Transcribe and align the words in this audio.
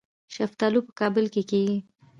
شفتالو 0.35 0.79
په 0.87 0.91
کابل 0.99 1.25
کې 1.33 1.41
کیږي 1.49 1.77